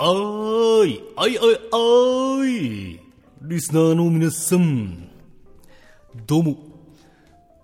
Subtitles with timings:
[0.00, 3.00] あーい、あいあいあーい、
[3.42, 5.10] リスナーの皆さん、
[6.24, 6.56] どうも、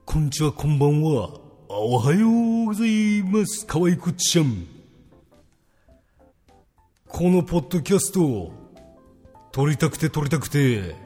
[0.04, 1.30] こんにちは、こんばんは、
[1.68, 4.66] おはようございます、かわいこちゃん。
[7.06, 8.50] このポッドキャスト、
[9.52, 10.96] 撮りたくて撮りたくて、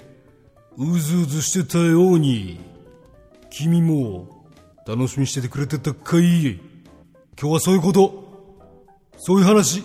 [0.79, 2.58] うずうずしてたように、
[3.50, 4.46] 君も
[4.86, 6.53] 楽しみにしててくれてたかい。
[6.54, 6.61] 今
[7.36, 8.64] 日はそういうこと、
[9.18, 9.82] そういう話。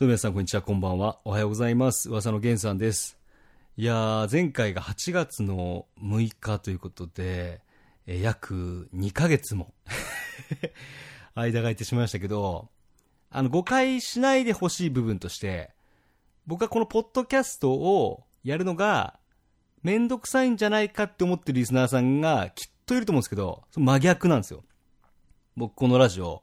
[0.00, 1.18] どうも皆さん、こんにちは、こんばんは。
[1.26, 2.08] おはようございます。
[2.08, 3.18] 噂の源さんです。
[3.76, 7.60] いやー、前回が8月の6日ということで、
[8.06, 9.74] えー約2ヶ月も、
[11.36, 12.70] 間が空いてしまいましたけど、
[13.28, 15.74] あの、誤解しないでほしい部分として、
[16.46, 19.20] 僕はこのポッドキャストをやるのが、
[19.82, 24.64] めんどくさいんじゃないかって思ってるリスナーさんがきっといると思うんですけど、真逆なんですよ。
[25.58, 26.42] 僕このラジオ、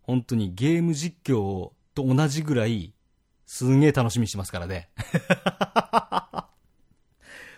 [0.00, 2.94] 本当にゲーム実況をと同じぐらい、
[3.46, 4.90] すんげえ楽しみにしてますからね。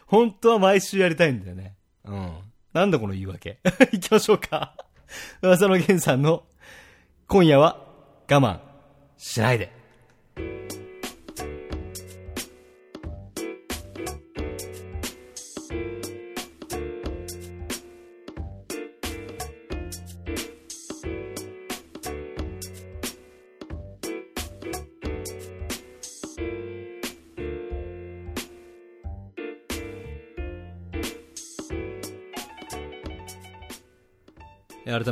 [0.06, 1.76] 本当は毎週やりたいんだよね。
[2.04, 2.38] うん。
[2.72, 3.60] なんだこの言い訳。
[3.92, 4.74] 行きましょうか。
[5.42, 6.44] 噂の源さんの、
[7.28, 7.86] 今夜は
[8.30, 8.60] 我慢
[9.16, 9.81] しないで。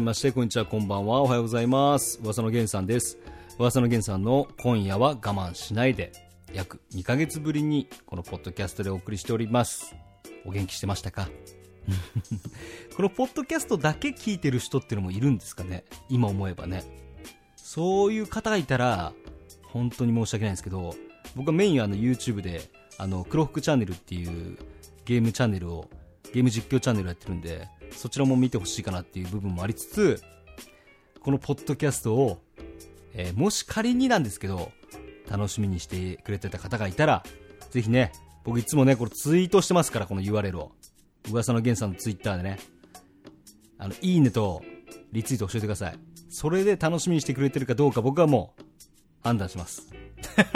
[0.00, 2.18] めまして、こんにちは、こんばんは、おはようございます。
[2.22, 3.18] 噂の源さんです。
[3.58, 6.12] 噂の源さんの今夜は我慢しないで、
[6.54, 9.94] 約2ヶ月ぶりにこのポッドキャストでお送りしております。
[10.46, 11.28] お元気してましたか？
[12.96, 15.84] このポッドキャストだけ聞いてる人っていうのもいるんですかね？
[16.08, 16.82] 今思えばね。
[17.56, 19.12] そういう方がいたら、
[19.64, 20.94] 本当に申し訳ないんですけど、
[21.36, 22.62] 僕はメインはあの YouTube で、
[22.96, 24.56] あの、黒服チャンネルっていう
[25.04, 25.90] ゲームチャンネルを、
[26.32, 30.22] ゲーム実況チャンネルやってるんで、そちらも見てほしいかなっていう部分もありつつ、
[31.20, 32.42] このポッドキャストを、
[33.14, 34.72] えーもし仮になんですけど、
[35.28, 37.22] 楽しみにしてくれてた方がいたら、
[37.70, 38.12] ぜひね、
[38.44, 40.72] 僕いつもね、これツイートしてますから、この URL を。
[41.30, 42.58] 噂の源さんのツイッターでね、
[43.78, 44.62] あの、いいねと
[45.12, 45.98] リツイート教えてください。
[46.30, 48.62] それで楽しみにしてくれてるかどうか僕はもう
[49.22, 49.90] 判断します。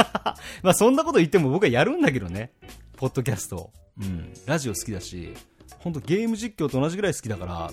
[0.62, 2.52] まあそんなこと言っても僕はやるんだけどね。
[2.96, 3.72] ポッドキャスト。
[4.00, 4.32] うん。
[4.46, 5.34] ラジオ好きだし、
[5.78, 7.72] 本当ゲーム実況と同じぐらい好きだから、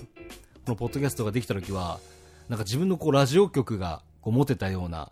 [0.64, 1.98] このポッドキャストができた時は、
[2.48, 5.10] なんか自分のこうラジオ局がこう持てたような、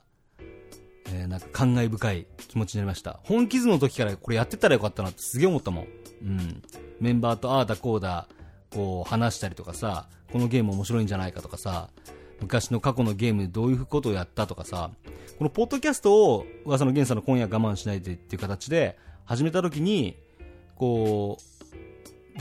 [1.06, 3.20] えーなんか感慨深い気持ちになりました。
[3.24, 5.86] 本気図の時からこれやってたらよかったなってすげえ思ったもん。
[6.22, 6.62] うん。
[7.00, 8.28] メンバーとああだこうだ、
[8.70, 11.88] こう話したりとかさ、このゲーム面白いんじゃないかとかさ、
[12.40, 14.90] 昔の過去のゲームでどういうことをやったとかさ、
[15.38, 20.16] このポッドキャストを噂の源さんの今夜我慢しないでっていう形で始めた時に、
[20.76, 21.59] こう、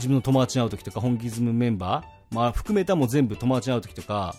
[0.00, 4.34] 自分の友達に会う時とか、本気ズムメンバー、まあ含めたも全部友達に会う時とか、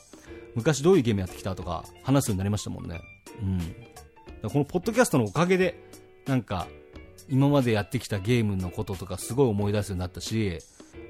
[0.56, 3.00] 昔どういうゲームやってきたとか話すようになりましたもんね。
[3.42, 4.50] うん。
[4.50, 5.80] このポッドキャストのおかげで、
[6.26, 6.68] なんか、
[7.30, 10.58] 今までやってきたゲームのこととかすごい思い出すようになったし、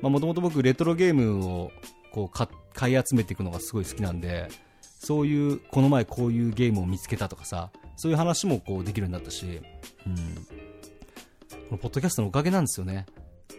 [0.01, 1.71] もともと僕レトロゲームを
[2.11, 4.49] こう買い集めていくのがすごい好きなんで、
[4.81, 9.61] そういう、この前こういうゲームを見つけたとかさ、そういう話もこうできるようになったし、
[10.05, 10.15] うん。
[10.15, 13.05] このポッドキャストのおかげなんですよね。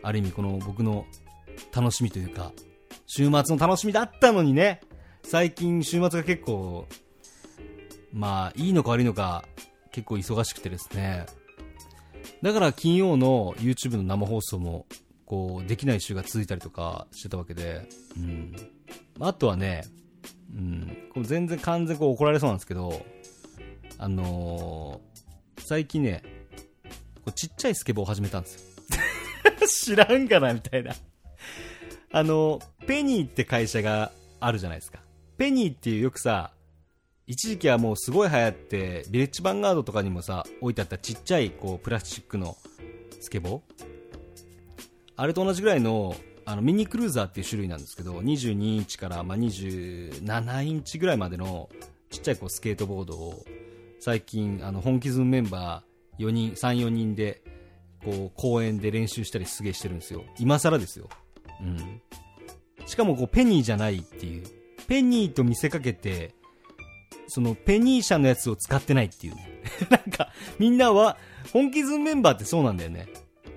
[0.02, 1.06] ある意味この僕の
[1.74, 2.52] 楽しみというか、
[3.06, 4.80] 週末の楽しみだったのにね、
[5.22, 6.86] 最近週末が結構、
[8.12, 9.44] まあいいのか悪いのか
[9.90, 11.26] 結構忙しくてですね、
[12.42, 14.86] だから金曜の YouTube の生放送も
[15.26, 18.54] こうできない週が続いたりとかしてたわけで、うん。
[19.20, 19.84] あとはね、
[20.54, 23.04] うん、これ全然完全こう怒られそうなんですけど、
[23.98, 25.12] あのー
[25.64, 26.22] 最近ね、
[27.24, 28.60] こうちっちゃいスケボーを始めたんですよ。
[29.66, 30.94] 知らんかなみたいな。
[32.10, 35.00] あの、ペニーって会社があるじゃないですか。
[35.38, 36.52] ペニーっていうよくさ、
[37.26, 42.56] 一時期はもうすごい流行って、ビレッジヴァンガードとかにもさ、置いてあったちっちゃいこうプラスチックの
[43.20, 43.84] スケボー
[45.16, 51.70] あれと同じぐらいのあのミニクルーザーっていう種類なんですけど、22インチから、まあ、27インチぐらいまでの
[52.10, 53.44] ちっちゃいこうスケートボードを
[54.00, 57.42] 最近あの本気ズムメンバー4人、3、4人で
[58.04, 60.24] こう公園で練習したりすげえしてるんですよ。
[60.38, 61.08] 今更ですよ。
[61.60, 62.00] うん。
[62.86, 64.46] しかもこうペニーじゃないっていう。
[64.88, 66.34] ペニーと見せかけて、
[67.28, 69.48] そのペニー社のやつを使ってないっていうね。
[69.88, 71.16] なんかみんなは
[71.52, 73.08] 本気ズムメンバーってそうなんだよね。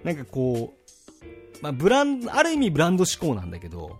[0.03, 0.85] なんかこう、
[1.61, 3.97] まあ、ブランド、ある意味ブランド志向なんだけど、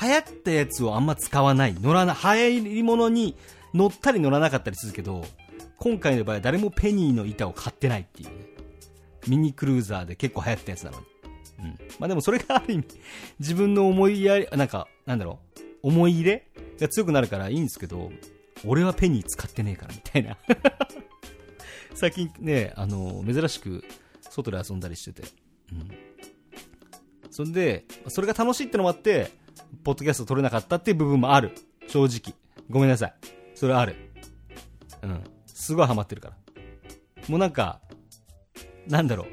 [0.00, 1.74] 流行ったやつをあんま使わない。
[1.74, 3.36] 乗らな、流行り物に
[3.74, 5.24] 乗ったり乗らなかったりするけど、
[5.78, 8.49] 今回の場合は誰もペニーの板を買ってないっていうね。
[9.26, 11.06] ミニクルーザーで結構流行ったやつなのに。
[11.60, 11.78] うん。
[11.98, 12.86] まあでもそれがある意味、
[13.38, 15.40] 自分の思いやり、なんか、なんだろ
[15.82, 16.46] う、思い入れ
[16.78, 18.10] が強くなるからいいんですけど、
[18.64, 20.36] 俺はペニー使ってねえからみたいな。
[21.94, 23.84] 最近ね、あの、珍しく
[24.30, 25.28] 外で遊んだりしてて。
[25.72, 25.88] うん。
[27.30, 29.30] そんで、それが楽しいってのもあって、
[29.84, 31.52] ポッドキャスト撮れなかったっていう部分もある。
[31.86, 32.36] 正直。
[32.68, 33.14] ごめんなさい。
[33.54, 33.96] それはある。
[35.02, 35.22] うん。
[35.46, 36.36] すごいハマってるから。
[37.28, 37.80] もうなんか、
[38.90, 39.26] なんだろう。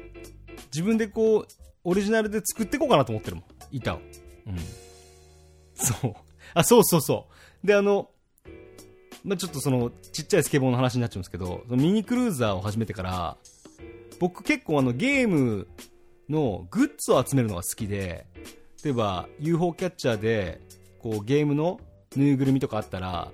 [0.72, 1.46] 自分でこう、
[1.84, 3.44] オリジナルで作っていこうかなと思ってるもん。
[3.72, 3.98] 板を。
[4.46, 4.56] うん。
[5.74, 6.14] そう。
[6.54, 7.26] あ、そうそうそ
[7.62, 7.66] う。
[7.66, 8.10] で、あの、
[9.24, 13.36] まあ、ちょっとその、ちっちゃいスケボーの話になっちゃうんですけど、そのミニクルーザーを始めてから、
[14.20, 15.68] 僕結構あの、ゲーム
[16.28, 18.26] のグッズを集めるのが好きで、
[18.84, 20.60] 例えば UFO キャッチャーで、
[21.00, 21.80] こうゲームの
[22.16, 23.30] ぬいぐるみとかあったら、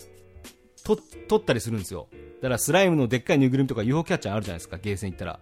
[0.84, 2.08] と、取ったりするんですよ。
[2.40, 5.40] だからスライムのでっかいぬいぐるみとか UFO キャッチャーあるじゃないですか、ゲーセン行ったら。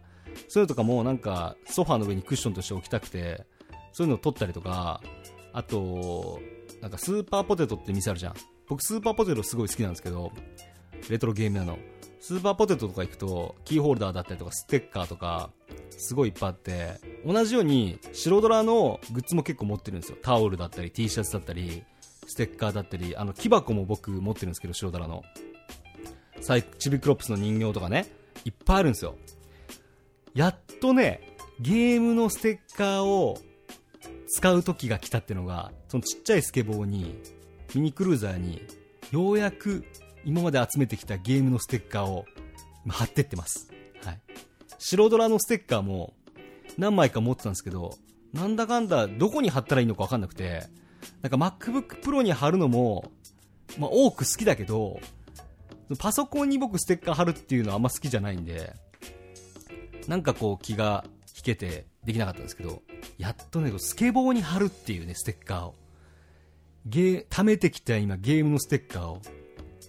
[0.49, 3.45] そういうのとかもなんかソファーの上にクッションとして置きたくて、
[3.93, 5.03] そういうのを取ったりとか、
[5.53, 6.41] あと、
[6.81, 8.35] なんかスーパーポテトって店あるじゃん。
[8.69, 10.33] 僕スーパーポテトすごい好きなんですけど、
[11.11, 11.79] レトロゲームなの。
[12.21, 15.51] スーパーポテトとか行くと、キーホルダーだったりとか、ステッカーとか、
[15.91, 20.19] すごいいっぱいあって、同じように、白ドラのグッズも結構持ってるんですよ。
[20.23, 21.83] タオルだったり、T シャツだったり、
[22.27, 25.25] ステッカーだったり、あの、木箱も僕持ってるんですけど、白ドラの。
[26.41, 28.07] サイチビクロップスの人形とかね、
[28.45, 29.17] いっぱいあるんですよ。
[30.35, 31.21] やっとね、
[31.61, 33.39] ゲームのステッカーを
[34.29, 37.21] 使う時が来たってのが、そのちっちゃいスケボーに、
[37.75, 38.63] ミニクルーザーに、
[39.11, 39.85] ようやく
[40.25, 42.25] 今まで集めてきたゲームのステッカーを
[42.89, 43.71] 貼ってってます。
[44.03, 44.21] はい。
[44.79, 46.15] 白ドラのステッカーも
[46.79, 47.95] 何枚か持ってたんですけど、
[48.33, 50.65] なんだかんだどこに貼ったらいいのかわかんなくて、
[51.21, 53.13] なんか MacBook Pro に貼るのも、
[53.79, 54.99] まあ多く好きだけど、
[55.99, 58.75] パソコンに僕ステッカー貼るっていうのはあんま好きじゃないんで、
[60.09, 61.05] なんかこう気が
[61.37, 62.83] 引けてできなかったんですけど、
[63.19, 65.75] やっとね、スケボーに貼るっていうね、ステッカーを。
[66.87, 69.23] ゲー、貯めてきた今ゲームのステッカーを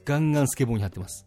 [0.06, 1.26] ガンガンスケボーに貼ってます。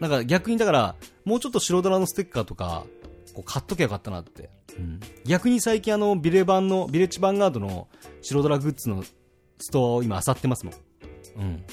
[0.00, 0.94] なんか逆にだから、
[1.24, 2.86] もうちょっと白ドラのステッカーとか、
[3.34, 4.50] こう買っときゃよかったなって。
[4.78, 5.00] うん。
[5.24, 7.88] 逆に最近あの、ビレ版の、ビレッジヴァンガードの
[8.22, 9.02] 白ドラグッズの
[9.58, 10.74] ストアを今漁ってますもん。
[11.36, 11.64] うん。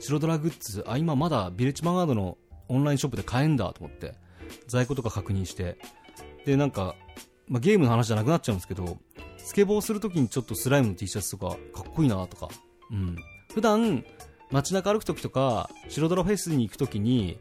[0.00, 2.38] 白ドラグッズ、あ、今まだビレッジヴァンガードの
[2.68, 4.14] オンラインショップで買えんだと思って、
[4.66, 5.78] 在庫とか確認して、
[6.44, 6.94] で、なんか、
[7.48, 8.98] まあ、ゲームの話じゃなくなっちゃうんですけど、
[9.38, 12.48] スケボーするときにちょっとスライムの T シャツとかかっこいいなとか、
[12.90, 13.16] うん。
[13.52, 14.04] 普段、
[14.50, 17.38] 街中歩くときとか、白ドラフェスに行くときに、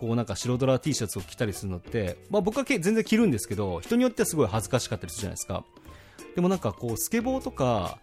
[0.00, 5.64] こうなんか白ドラ T シャツを着たりするのって、まあ僕は全然着るんですけど、人によってはすごい恥ずかしかったりするじゃないですか。
[6.34, 7.98] でもなんかこう、スケボーとか、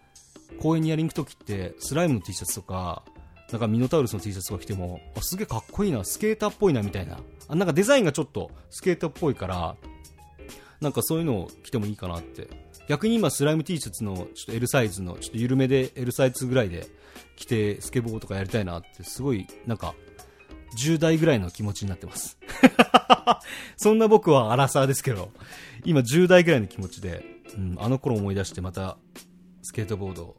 [0.59, 3.03] 公園にやりに行くときって、スライムの T シャツとか、
[3.51, 7.19] なんかミノタウルスの T シャツとか着ても、あ、すげえかっこいいな、スケーターっぽいな、みたいな。
[7.51, 9.75] あ、なんかデザインがちょっとスケーターっぽいから、
[10.79, 12.47] なんかそういうのを着てもいいかなって。
[12.87, 16.87] 逆に今スライム T シャツのちょっと L サイズの、ちょっと緩めで L サイズぐらいで
[17.35, 19.95] 着てスケボーとかやりたいなってすごいなんか
[20.77, 22.37] 10代ぐらいの気持ちになってます
[23.77, 25.31] そんな僕はアラサーですけど
[25.83, 28.97] 今10代ぐらいの気持ちで、うん、あの頃思い出してまた
[29.63, 30.35] スケートボード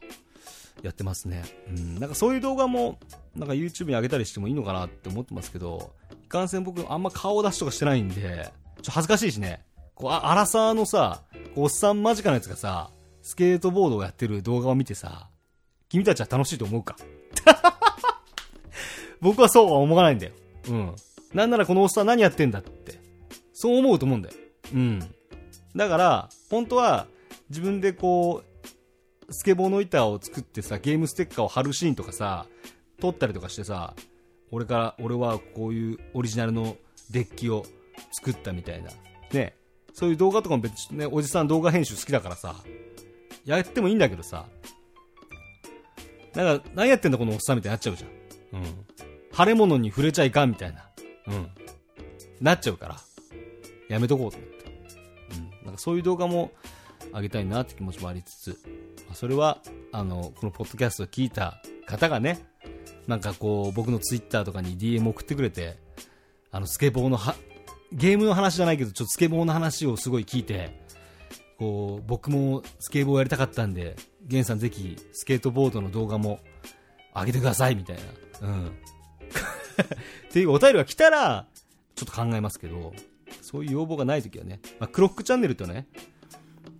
[0.83, 2.99] やってますね、うん、なんかそういう動画も
[3.35, 5.93] なんか YouTube に上げたりしてもいいのかなって思ってますけど
[6.33, 8.51] かんせん僕あんま顔出しとかしてないんで
[8.83, 9.63] ちょ恥ずかしいしね
[9.95, 11.23] こうあアラサーのさ
[11.55, 12.91] おっさん間近なやつがさ
[13.23, 15.29] スケートボードをやってる動画を見てさ
[15.89, 16.97] 君たちは楽しいと思うか？
[19.21, 20.33] 僕はそうは思わないんだよ。
[20.69, 20.95] うん。
[21.35, 22.99] なんならこのおっさん何やってんだって。
[23.53, 24.35] そう思うと思うんだよ。
[24.75, 25.01] うん。
[25.77, 27.07] だから、本当は、
[27.49, 28.43] 自分でこ
[29.29, 32.47] う、スケボーの板を作ってさ、ゲームステッカーを貼るシーンとかさ、
[33.01, 33.95] 撮ったりとかしてさ、
[34.53, 36.77] 俺から、俺はこういうオリジナルの
[37.11, 37.65] デッキを
[38.13, 38.91] 作ったみたいな。
[39.33, 39.57] ね。
[39.95, 42.55] そういう動画とかも別にね、おじさん動画編集好きだからさ、
[43.45, 44.47] やってもいいんだけどさ、
[46.35, 48.61] なんか、何やってんだこのおっさんみたいになっちゃうじゃん。
[48.61, 48.87] うん。
[49.35, 50.87] 腫れ物に触れちゃいかんみたいな。
[51.29, 51.49] うん。
[52.41, 52.97] なっちゃうから。
[53.89, 54.65] やめとこうと思って。
[55.61, 55.67] うん。
[55.67, 56.53] なんかそういう動画も
[57.15, 58.49] 上げたいなって気持ちもありつつ、
[59.07, 59.59] まあ、それは、
[59.93, 62.47] あの、このポッドキャストを聞いた方がね、
[63.07, 65.77] なんかこう、僕のツイッターとかに DM 送ってくれて、
[66.51, 67.35] あの、スケボーのは、
[67.93, 70.81] ゲームの話じゃないけど、ちょっとスケボーの話をすごい聞いて、
[71.59, 76.41] こう、僕もスケボーやりたかったんで、ゲンさんぜひスケートボードの動画も
[77.15, 77.97] 上げてくださいみたい
[78.41, 78.49] な。
[78.49, 78.67] うん。
[78.69, 78.71] っ
[80.31, 81.47] ていうお便りが来たら、
[81.95, 82.93] ちょっと考えますけど、
[83.41, 85.87] そういう要望がないときはね、まあ、クロックチャンネルってね、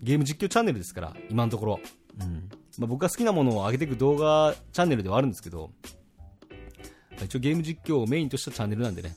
[0.03, 1.81] ゲーム実況チャンネルですから、今のところ。
[2.21, 2.49] うん。
[2.79, 5.71] まあ、僕が好きなものを上げていく動画チャンネルではあるんですけど、
[7.25, 9.15] 一応ゲーム実況をメインとしたチャンネルなんでね、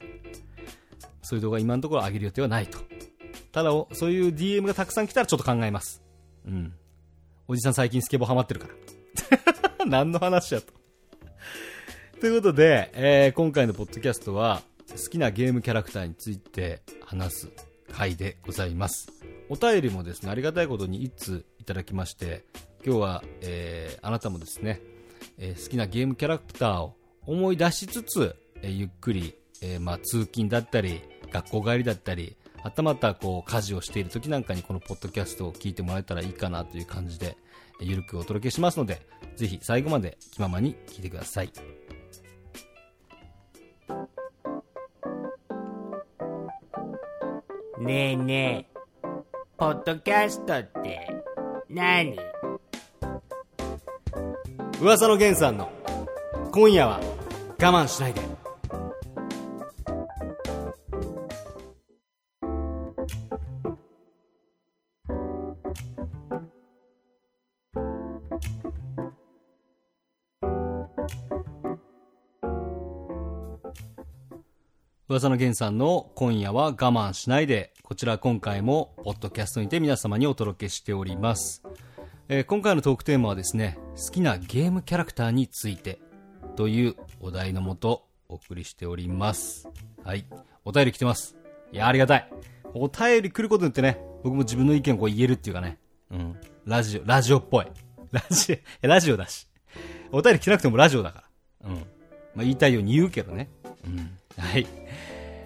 [1.21, 2.79] そういう動画今のところ上げる予定はないと。
[3.51, 6.03] ただ、そういう DM がたくさん来たらちょっと考えます。
[6.45, 6.73] うん。
[7.47, 9.85] おじさん最近スケボーハマってるから。
[9.85, 10.73] 何の話やと。
[12.19, 17.49] ということで、えー今回のポッドキャストは、好きなゲームキャラクターについて話す
[17.91, 19.07] 回でございます。
[19.49, 22.45] お便りもですね、ありがたいことに一通いただきまして、
[22.85, 24.81] 今日は、えーあなたもですね、
[25.37, 26.95] えー好きなゲームキャラクターを
[27.27, 31.01] 思い出しつつ、えーゆっくり、えーまあ、通勤だったり、
[31.31, 37.37] 学校帰りだったり、はたまたこう家事をしている時なんかにこのポッドキャストを聞いてもらえたらいいかなという感じで、
[37.81, 39.05] えーゆるくお届けしますので、
[39.35, 41.51] ぜひ最後まで気ままに聞いてください。
[47.79, 48.79] ねえねえ、
[49.57, 51.07] ポッドキャストって
[51.69, 52.17] 何？
[54.81, 55.69] 噂の源さんの
[56.51, 56.99] 今夜は
[57.57, 58.21] 我慢しないで。
[75.07, 77.71] 噂の源さんの今夜は我慢しないで。
[77.83, 81.63] こちら今回もポッドキャストにて皆様にお届けしております。
[82.27, 85.99] えー今回のトークテーマはですね、好きなゲームキャラクターについて
[86.55, 89.69] というお題のもとお送りしております。
[90.03, 90.25] はい。
[90.63, 91.35] お便り来てます。
[91.71, 92.29] いや、ありがたい。
[92.73, 95.77] お便り来ることによってね、僕も自分の意見をこう言えるっていうかね。
[96.11, 96.35] うん。
[96.65, 97.65] ラジオ、ラジオっぽい。
[98.11, 99.47] ラジオ、 ラジオだし。
[100.11, 101.23] お便り来なくてもラジオだか
[101.61, 101.69] ら。
[101.69, 101.75] うん。
[101.75, 101.81] ま
[102.37, 103.49] あ、言いたいように言うけどね。
[103.85, 104.17] うん。
[104.37, 104.67] はい。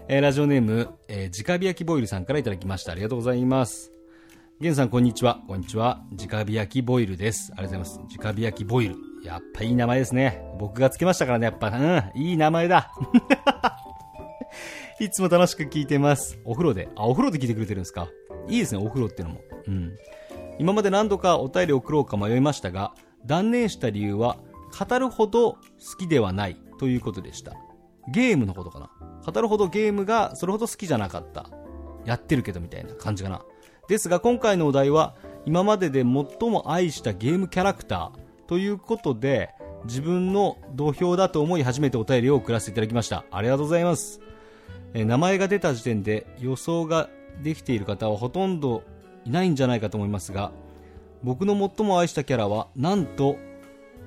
[0.08, 2.92] えーラジオネーム、えー、直火焼きボイルさんからいただきました。
[2.94, 3.92] ありがとうございます。
[4.60, 5.42] ゲンさん、こんにちは。
[5.48, 6.04] こんにちは。
[6.12, 7.52] 直火焼きボイルです。
[7.56, 8.18] ありがとうございます。
[8.18, 9.09] 直火焼きボイル。
[9.24, 10.42] やっぱいい名前ですね。
[10.60, 11.70] 僕がつけましたからね、やっぱ。
[11.70, 12.92] うん、いい名前だ。
[15.00, 16.40] いつも楽しく聞いてます。
[16.46, 16.90] お風呂で。
[16.96, 18.10] あ、お風呂で聞いてくれてるんですか？
[18.48, 19.42] いいですね、お風呂ってのも。
[19.68, 19.96] うん。
[20.58, 22.94] 今まで何度かお便り送ろうか迷いましたが、
[23.26, 24.38] 断念した理由は、
[24.78, 25.60] 語るほど好
[25.98, 27.54] きではないということでした。
[28.12, 28.90] ゲームのことかな？
[29.26, 31.50] 語るほどゲームがそれほど好きじゃなかった。
[32.06, 33.42] やってるけどみたいな感じかな。
[33.88, 39.52] ですが今回のお題は、今までで最も愛したゲームキャラクターということで、
[39.86, 43.24] 自分の土俵だと思い初めてお便りを送らせていただきました。
[43.30, 44.22] ありがとうございます。
[44.96, 47.12] え名前が出た時点で予想が
[47.44, 48.82] できている方はほとんど
[49.24, 50.52] いないんじゃないかと思いますが、
[51.22, 53.38] 僕の最も愛したキャラは、なんと、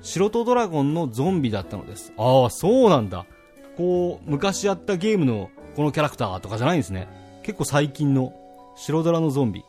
[0.01, 2.11] 白とドラゴンのゾンビだったのです。
[2.17, 3.25] ああ、そうなんだ。
[3.77, 7.07] こう、昔やったゲームのこのキャラクターとかじゃないんですね。
[7.43, 8.33] 結構最近の
[8.75, 9.63] 白ドラのゾンビ。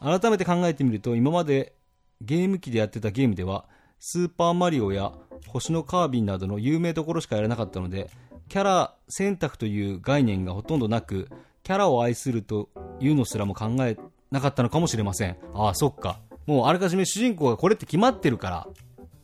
[0.00, 1.74] 改めて考えてみると、今まで
[2.22, 3.66] ゲーム機でやってたゲームでは、
[4.00, 5.12] スーパーマリオや
[5.46, 8.10] 星のカービィなどの有名どころしかやらなかったので、
[8.48, 11.28] キャラ選択という概念がほとんどなく、
[11.62, 13.98] キャラを愛するというのすらも考え
[14.30, 15.36] なかったのかもしれません。
[15.54, 16.20] ああ、そっか。
[16.46, 18.68] もうあらかじめ主人公がこれって決まってるから。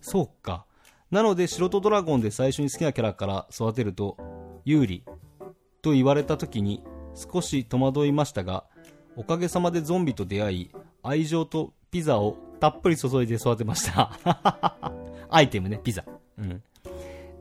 [0.00, 0.66] そうか。
[1.10, 4.18] なので、白とドラゴンで最初に好きなキャラから育てると、
[4.64, 5.04] 有利
[5.80, 6.82] と言われた時に
[7.14, 8.64] 少し戸惑いましたが、
[9.16, 10.70] おかげさまでゾンビと出会い、
[11.02, 14.12] 愛情とピザをたっぷり注いで育てました。
[15.30, 16.04] アイテムね、ピザ。
[16.38, 16.62] うん。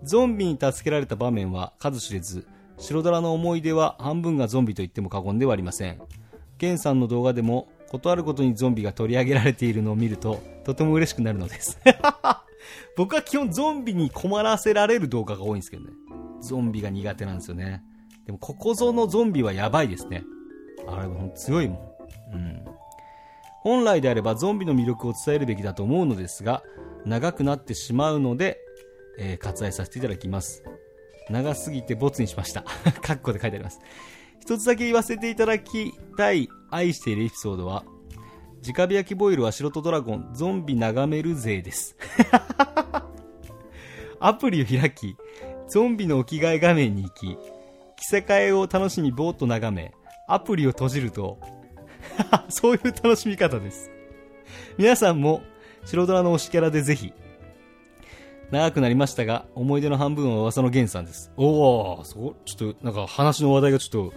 [0.03, 2.45] ゾンビに助けられた場面は数知れず、
[2.77, 5.99] 白ドラの思い出は半分がゾンビと言っても過言ではありません。
[6.57, 11.79] ゲンさんの動画でも、ことあるごとにゾンビが取り上げられているのを見ると、とても嬉しくなるのです。
[12.97, 15.91] 僕は基本ゾンビに困らせられる動画が多いんですけどね。
[16.41, 17.83] ゾンビが苦手なんですよね。
[18.25, 20.23] でも、ここぞのゾンビはやばいですね。
[20.87, 22.35] あれも強いもん。
[22.35, 22.65] うん。
[23.63, 26.63] 本来であればゾンビの魅力を伝えるべきだと思うのですが、
[27.05, 28.59] 長くなってしまうので、
[29.17, 30.63] えー割愛させていただきます。
[31.29, 32.63] 長すぎてボツにしました。
[33.01, 33.79] カッコで書いてあります。
[34.41, 37.85] 一つだけ言わせていただきたい愛しているエピソードは、
[38.65, 41.95] 直火焼きボイルは白とドラゴン、ゾンビ眺める勢です。
[44.19, 45.15] アプリを開き、
[45.69, 47.37] ゾンビのお着替え画面に行き、
[47.95, 49.93] 着せ替えを楽しみぼーっと眺め、
[50.27, 51.39] アプリを閉じると、
[52.49, 53.91] そういう楽しみ方です。
[54.77, 55.41] 皆さんも、
[55.85, 57.13] 白ドラの推しキャラでぜひ。
[58.51, 61.31] 長くなりましたが、思い出の半分は噂の源さんです。
[61.37, 64.13] おー、そこ、ちょっと、なんか話の話題がちょっと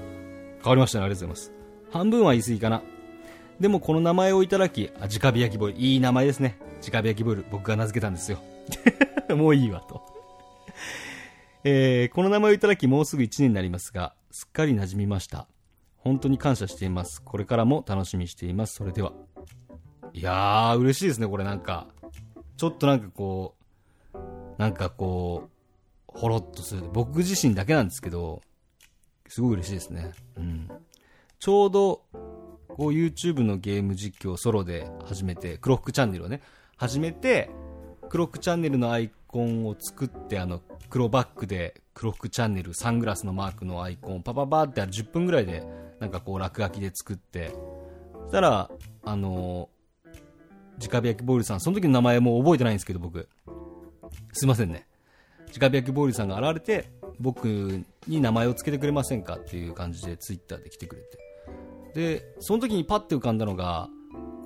[0.63, 1.05] 変わりましたね。
[1.05, 1.53] ありがとうございます。
[1.91, 2.83] 半分は言い過ぎかな。
[3.61, 5.79] でもこの名前をいただき、あ、直火焼きボイル。
[5.79, 6.59] いい名前ですね。
[6.83, 7.47] 直火焼きボイル。
[7.51, 8.39] 僕が名付けたんですよ。
[9.35, 10.03] もういいわ、と。
[11.65, 15.49] えー、この名前をいただきもうすぐ1年になりますが、すっかり馴染みました。
[16.07, 17.21] 本当に感謝しています。
[17.21, 18.77] これからも楽しみにしています。
[18.77, 19.13] それでは。
[20.13, 21.89] いやー、嬉しいですね、これなんか。
[22.57, 23.57] ちょっとなんかこ
[24.15, 24.19] う、
[24.57, 25.51] なんかこう、
[26.07, 26.83] ほろっとする。
[26.93, 28.41] 僕自身だけなんですけど、
[29.27, 30.13] すごい嬉しいですね。
[30.37, 30.71] うん。
[31.41, 32.03] ちょうど、
[32.69, 36.41] こう YouTube のゲーム実況をソロで始めて、クロックチャンネルをね、
[36.77, 37.51] 始めて、
[38.11, 45.67] クロックチャンネルのアイコンを作って、あの、黒バックで、クロックチャンネル、サングラスのマークのアイコンをパパパって10分ぐらいで、
[46.01, 47.53] なんかこう落書きで作って、
[48.23, 48.71] そしたら、
[49.05, 49.69] あの
[50.79, 53.29] 直火焼きボイルさん、その時の名前も覚えてないんですけど、僕。
[54.33, 54.87] すいませんね。
[55.49, 57.47] 直火焼きボイルさんが現れて、僕
[58.07, 61.19] に名前を付けてくれませんかっていう感じでツイッターで来てくれて。
[61.95, 63.89] で、その時にパッて浮かんだのが、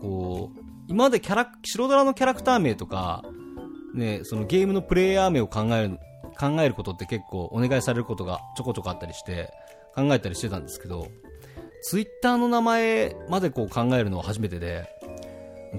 [0.01, 3.25] こう、今までキャラ、白ドラのキャラクター名とか、
[3.95, 5.99] ね、そのゲームのプレイヤー名を考える、
[6.39, 9.53] 考えることって結構お願いされることがちょこちょこあったりして、
[9.95, 11.09] 考えたりしてたんですけど、
[11.83, 14.89] ツイッターの名前までこう考えるのは初めてで、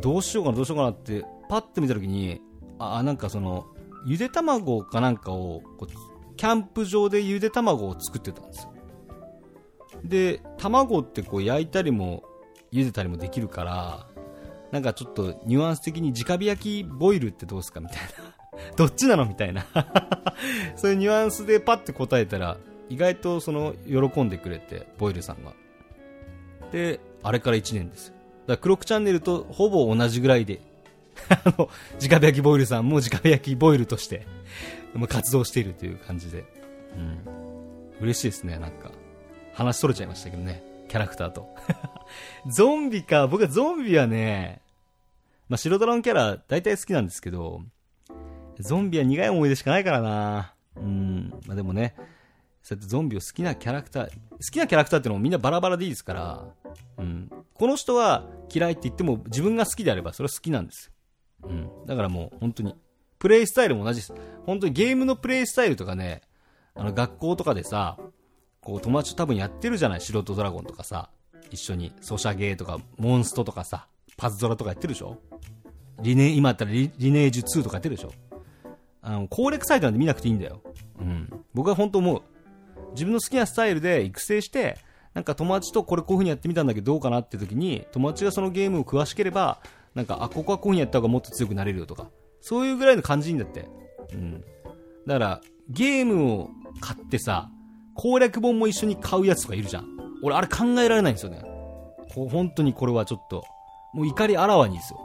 [0.02, 2.42] どうしようかな、どうしようかなって、パッと見たときに、
[2.80, 3.68] あ、なんかその、
[4.06, 8.74] ゆで卵かなんかをこう、キャンプ場でゆで卵を作ってたんですよ。
[10.04, 12.24] で、卵ってこう焼いたりも、
[12.72, 14.08] 茹でたりもできるから、
[14.72, 18.72] なんかちょっとニュアンス的に直火焼きボイルってどうすかみたいな。
[18.78, 19.66] どっちなのみたいな。
[20.76, 22.58] そういうニュアンスでパッて答えたら、
[22.90, 25.54] 意外とその、喜んでくれて、ボイルさんが。
[26.72, 28.10] で、あれから1年です。
[28.10, 30.62] だからクロックチャンネルとほぼ同じぐらいで、
[31.30, 31.70] あの、
[32.02, 34.26] 直火焼きボイルさんも直火焼きボイルとして、
[35.08, 36.46] 活動しているという感じで。
[36.96, 37.20] うん。
[38.02, 38.92] 嬉しいですね、なんか。
[39.54, 40.64] 話それちゃいましたけどね。
[40.90, 41.56] キャラクターと。
[42.48, 43.28] ゾンビか。
[43.28, 44.62] 僕はゾンビはね、
[45.48, 47.62] まあ、白ドラのキャラ大体好きなんですけど、
[48.60, 50.54] ゾンビは苦い思い出しかないからな。
[50.78, 51.34] うん。
[51.46, 51.96] まあ、でもね、
[52.62, 54.14] そうやってゾンビを好きなキャラクター、好
[54.52, 56.46] きなキャラクターってのもみんなバラバラでいいですから、
[56.98, 57.32] うん。
[57.54, 60.92] この人は嫌いって言っても自分が好きであればそれは好きなんです
[61.44, 61.50] よ。
[61.50, 61.86] うん。
[61.88, 62.76] だからもう本当に、
[63.20, 64.14] プレイスタイルも同じです。
[64.46, 66.22] 本当にゲームのプレイスタイルとかね、
[66.76, 67.98] あの学校とかでさ、
[68.62, 70.02] こう友達と多分やってるじゃない？
[70.02, 71.10] 素人ドラゴンとかさ、
[71.50, 75.18] 一緒にソシャゲーとかモンストとかさ、パズドラとかやってるでしょ？
[76.02, 78.12] リネ、今だったらリリネージュ2とかやってるでしょ？
[79.02, 80.62] あの、攻略サイトなんて見なくていいんだよ。
[81.00, 81.28] うん。
[81.54, 82.22] 僕は本当思う。
[82.92, 84.78] 自分の好きなスタイルで育成して、
[85.14, 89.60] なんか友達とこれこういう風にやってみたんだけどどうかなって時に、友達がそのゲームを詳しければ、
[89.96, 93.68] なんか、あ、ここはこういう風にやった方がもっと強くなれるよとか、そういうぐらいの感じでいいんだって。
[94.14, 94.42] うん。
[95.06, 96.50] だから、ゲームを
[96.80, 97.50] 買ってさ、
[97.94, 99.88] 攻略本も一緒に買うやつとかいるじゃん。
[100.24, 101.44] 俺、あれ考えられないんですよね。
[102.14, 103.44] こう本当にこれはちょっと、
[103.94, 105.00] もう怒りあらわにですよ。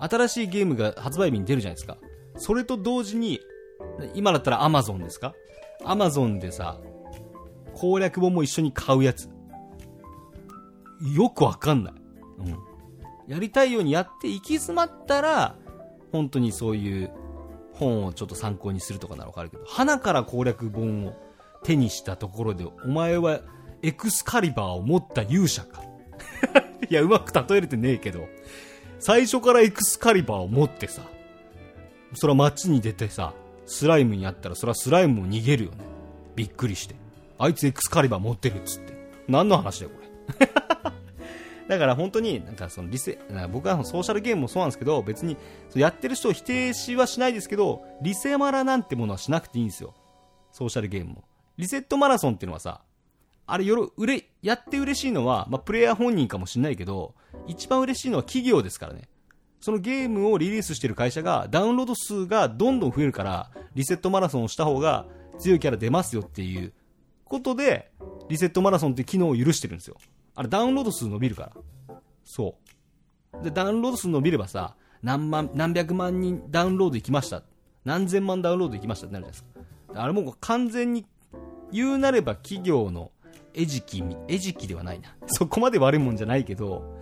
[0.00, 1.96] 新しいゲームが発売日に出るじゃないですか。
[2.36, 3.40] それと同時に、
[4.14, 5.34] 今だったら Amazon ですか
[5.84, 6.78] ?Amazon でさ、
[7.78, 9.30] 攻略本も一緒に買うやつ。
[11.14, 11.94] よくわかんない。
[12.38, 12.58] うん。
[13.28, 15.54] やりたいようにやって行き詰まったら、
[16.10, 17.10] 本当にそういう
[17.74, 21.14] 本をちょっと参考にするとかならわかるけど、花から攻略本を
[21.62, 23.42] 手にしたところで、お前は
[23.82, 25.84] エクスカリバーを持った勇者か。
[26.90, 28.26] いや、うまく例えれてねえけど、
[28.98, 31.02] 最初からエクスカリバーを持ってさ、
[32.14, 33.34] そら街に出てさ、
[33.66, 35.84] スライムにあったらそらスライムも逃げるよね。
[36.34, 36.96] びっくりして。
[37.38, 38.92] あいつエクスカリバー持ってるっつって。
[39.28, 40.48] 何の話だよ、これ。
[41.68, 43.18] だから本当に、なんかそのリセ、
[43.52, 45.36] 僕はソーシャルゲームもそうなんですけど、別に、
[45.68, 49.94] そやってる人を否定しはしないですけど、リセマラなんてものはしなくていいんですよ。
[50.50, 51.24] ソーシャルゲームも。
[51.58, 52.80] リセットマラソンっていうのはさ、
[53.46, 57.14] あれよろ、うれ、やって嬉しいのは、まあ、プレイヤー本人かもしれないけど、
[57.46, 59.08] 一番嬉しいのは企業ですからね。
[59.60, 65.06] そのゲームをリリースしてる会社が、ダウンロード数がどんどん増えるから、リセットマラソンをした方が
[65.38, 66.72] 強いキャラ出ますよっていう
[67.28, 67.90] ことで、
[68.28, 69.96] リセットマラソンって機能を許してるんですよ。
[70.34, 71.52] あれダウンロード数伸びるか
[71.88, 71.96] ら。
[72.24, 72.56] そ
[73.40, 73.42] う。
[73.42, 77.42] で、ダウンロード数伸びればさ、何万、何百万人ダウンロード行きました。
[77.84, 80.02] 何千万ダウンロード行きましたってなるじゃないですか。
[80.02, 81.06] あれもう完全に
[81.72, 83.10] 言うなれば企業の
[83.54, 85.14] 餌食、餌食ではないな。
[85.26, 86.96] そこまで悪いもんじゃないけど、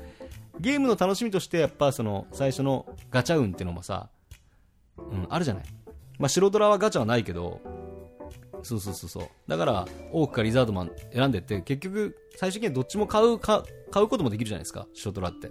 [0.59, 4.09] ゲームの楽しみとしてやっぱその最初のガチャ運ってのもさ、
[4.99, 5.65] うん、あるじゃない。
[6.19, 7.61] まあ、白ドラはガチャはないけど、
[8.63, 9.29] そうそうそうそう。
[9.49, 15.51] だから、オークかリザードマン選んでって、結局、最終的にどっちも買う、か買うこともできるじゃないですか、白ドラって。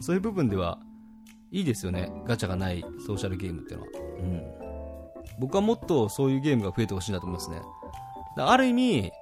[0.00, 0.78] そういう部分では、
[1.50, 2.12] いいですよね。
[2.26, 3.90] ガチャがないソーシャルゲームっていうのは。
[4.18, 4.42] うん。
[5.40, 7.62] 僕はもっとそういうゲームが増えてほしいなと思いますね。
[8.36, 9.12] ある意味、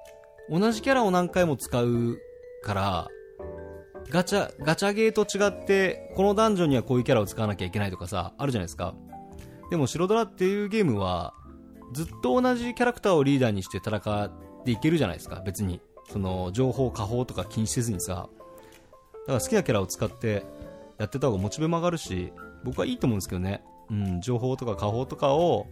[0.49, 2.17] 同じキャラを何回も使う
[2.63, 3.07] から、
[4.09, 8.95] ガチャ、ガチャゲーと違って、このダンジョンにはこういうキャラを使わなきゃいけないとかさ、あるじゃないですか。
[9.69, 11.33] でも白ドラっていうゲームは、
[11.93, 14.31] ずっと同じキャラクターをリーダーにして戦っ
[14.63, 15.81] ていけるじゃないですか、別に。
[16.11, 18.29] その、情報、下方とか気にせずにさ。
[19.27, 20.45] だから好きなキャラを使って、
[20.97, 22.31] やってた方がモチベも上がるし、
[22.63, 23.63] 僕はいいと思うんですけどね。
[23.89, 25.67] うん、情報とか下方とかを、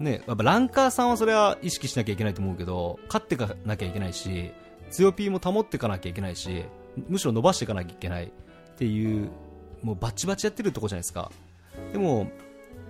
[0.00, 4.52] ね、やっぱランカーさんはそれは意識しなきゃいけないと思うけど、勝ってかなきゃいけないし、
[4.90, 6.64] 強 P も保っていかなきゃいけないし、
[7.08, 8.30] むしろ伸ばしていかなきゃいけないっ
[8.76, 9.30] ていう、
[9.82, 11.30] もうバチバチやってるとこじゃないですか。
[11.92, 12.28] でも、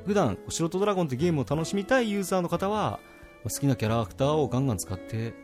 [0.06, 3.00] 普段、素人ドラゴンってゲームを楽しみたいユーザーの方は、
[3.44, 5.34] 好きなキャラクターをガンガン使って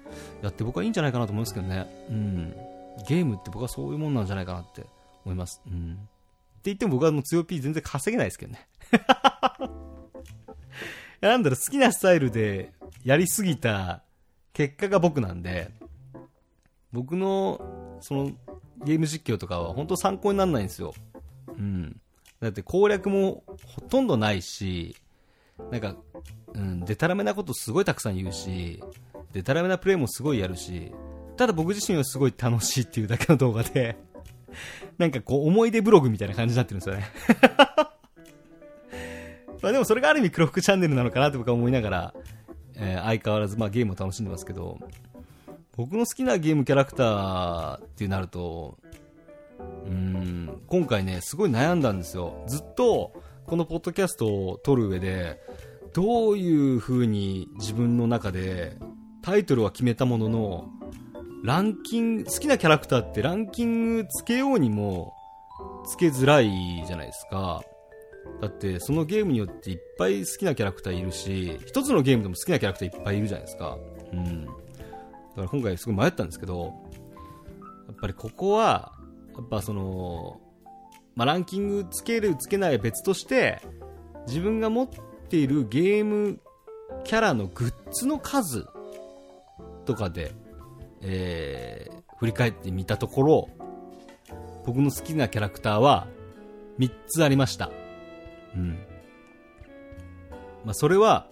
[0.43, 1.87] やって僕はいいんじゃないかなと思うんですけどね。
[2.09, 2.57] うん。
[3.07, 4.87] ゲームって僕はそういうもんなんじゃないかなって
[5.25, 5.61] 思います。
[5.67, 5.93] うん。
[5.93, 5.97] っ
[6.63, 8.67] て言っても僕はもう強 P 全然稼げないですけどね。
[11.21, 12.73] なんだろう、好きなスタイルで
[13.05, 14.03] やりすぎた
[14.55, 15.71] 結果が僕なんで、
[16.93, 18.33] 僕の、その、
[18.85, 20.95] ゲーム実況とかは本当参考にならないんですよ。
[21.49, 22.00] うん。
[22.41, 24.97] だって攻略もほとんどないし、
[25.71, 25.95] なんか、
[26.55, 28.83] うん、でたらめなことすごいたくさん言うし、
[29.33, 30.93] でたらめなプレイもすごいやるし、
[31.37, 33.97] ただ僕自身はすごい楽しいっていうだけの動画で、
[34.99, 37.07] なんかこう思い出ブログみたいな感じになってるんですよね。
[39.63, 42.15] まあでもそれがある意味黒服チャンネルなのかなって僕は思いながら、
[42.77, 44.79] えー、相変わらずまあゲームを楽しんでますけど、
[45.77, 48.79] 僕の好きなゲームキャラクターってなると、
[49.87, 52.45] うん、今回ね、すごい悩んだんですよ。
[52.47, 53.13] ずっと、
[53.47, 55.41] このポッドキャストを撮る上で、
[55.93, 58.77] どういう風に自分の中で
[59.23, 60.71] タイトルは決めたものの、
[61.43, 65.15] ランキング、好きなキャラクターってランキングつけようにも
[65.87, 66.51] つけづらい
[66.87, 67.63] じゃないですか。
[68.41, 73.79] だってそのゲームによっていっぱい好きなキャラクターいるし、一つのゲームでも好きなキャラクターいっぱいいるじゃないですか。
[74.13, 74.45] うん。
[74.45, 74.57] だか
[75.37, 76.71] ら今回すごい迷ったんですけど、や
[77.93, 78.93] っぱりここは、
[79.41, 80.41] やっぱその、
[81.15, 83.61] まあ、ランキングつけるつけないは別として、
[84.27, 84.89] 自分が持っ
[85.29, 86.41] ているゲーム
[87.05, 88.67] キャラのグッズの数
[89.85, 90.33] とかで
[91.03, 93.49] えー、振り返ってみたところ、
[94.67, 96.07] 僕の好きなキャラクターは
[96.79, 97.71] 3つありました。
[98.55, 98.79] うん。
[100.65, 101.27] まあ、それは、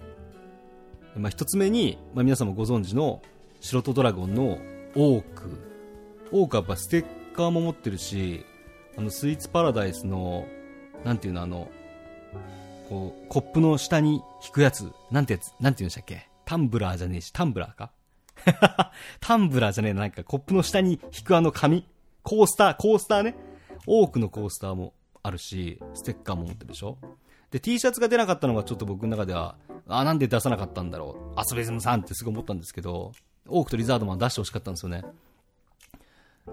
[1.17, 3.23] まあ、1つ目に、まあ、皆さんもご存知の
[3.61, 4.59] 白トドラゴンの
[4.97, 5.61] オーク。
[6.33, 7.05] オークはやっぱステッ
[7.39, 8.45] カーも持ってるし、
[8.97, 10.45] あのスイーツパラダイスの、
[11.05, 11.69] なんていうのあの、
[12.89, 16.29] こう、コップの下に引くやつ、なんてやつ、なんて言うんでしたっけ？
[16.45, 17.93] タンブラーじゃねえし、タンブラーか？
[19.21, 21.87] タンブラーじゃねえなんかコップの下に引くあの紙？
[22.25, 23.37] コースター、コースターね？
[23.87, 26.99] 多くのコースターもあるし、ステッカーも持ってるでしょ？
[27.53, 31.39] で、T シャツが出なかったのがちょっと僕の中では、あ、なんで出さなかったんだろう？
[31.39, 33.13] アスベズムさんってすごい思ったんですけど、
[33.47, 35.05] オークとリザードマン出してほしかったんですよね。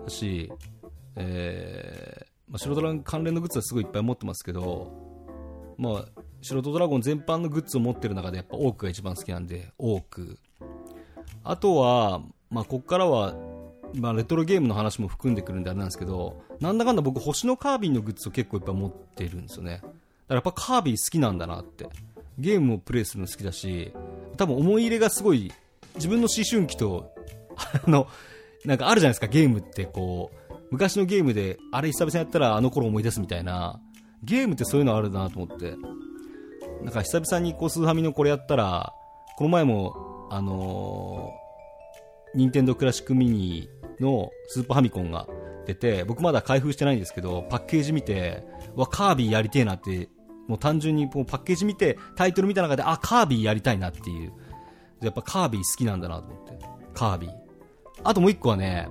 [0.04, 0.52] だし、
[1.16, 4.92] えー、まあ、白ドラゴン関連のグッズはすごいいっぱい持ってますけど、
[5.78, 6.06] まあ、
[6.42, 10.40] 白ドラゴン全般のグッズを持ってる中でやっぱオークが一番好きなんで、オーク。
[11.44, 13.36] あとは、まあ、こっからは、
[13.94, 19.78] まあ、レトロゲームの話も含んでくるんであれなんですけど、なんだかんだ僕、星のカービィのグッズを結構いっぱい持ってるんですよね。
[19.78, 19.88] だか
[20.30, 21.88] らやっぱカービィ好きなんだなって。
[22.38, 23.94] ゲームをプレイするの好きだし、
[24.38, 25.52] 多分思い入れがすごい、
[25.96, 27.14] 自分の思春期と、
[27.86, 28.08] あの、
[28.66, 33.80] なんかあるじゃないですか、ゲームってこう、昔のゲームで、あれ久々にやったらあの頃思い出すみたいな、
[34.24, 35.76] ゲームってそういうのあるなと思って。
[36.84, 38.94] なんか久々にこう、スーファミのこれやったら、
[39.38, 45.28] この前もあのー、ニンテンドクラシックミニのスーパーファミコンが
[45.66, 48.44] 出て、僕まだ開封してないんですけど、パッケージ見て、
[48.76, 50.10] わ、カービィやりてえなって、
[50.48, 54.34] もう単純にもうパッケージ見て、タイトル見た中で、あ、カービィやりたいなっていう。
[55.02, 56.60] やっぱカービィ好きなんだなと思って。
[56.94, 57.45] カービィ。
[58.04, 58.90] あともう一個はね、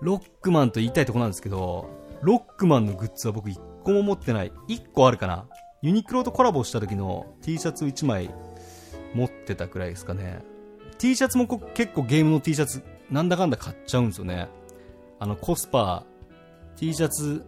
[0.00, 1.88] ロックマンと言いたいとこなんですけど、
[2.22, 4.52] ロックマンのグッズは僕一個も持ってない。
[4.68, 5.46] 一個あるかな。
[5.82, 8.30] ユニクロとコラボした時の T シャツ1枚
[9.14, 10.42] 持ってたくらいですかね。
[10.98, 14.48] T シャツも結構ゲームの T シャツ、なんだかんだ買っちゃうんですよね。
[15.18, 16.04] あの、コスパ、
[16.76, 17.44] T シャツ、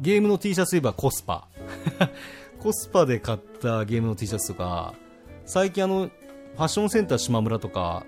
[0.00, 1.48] ゲームの T シャツといえばコスパ。
[2.60, 4.94] コスパで買ったゲームの T シャツとか、
[5.44, 8.04] 最近あの、ファッションセンター島村とか、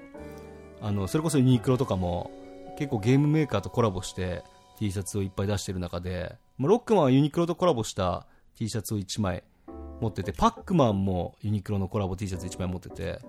[0.80, 2.30] あの、それこそユニクロとかも、
[2.78, 4.44] 結構ゲームメーカーとコラボして
[4.78, 9.42] T シャツをいっぱい出してる中で、まあロックマンはユニクロとコラボした T シャツを1枚
[10.00, 13.20] 持ってて、パックマンもユニクロのコラボ T シャツ1枚持ってて、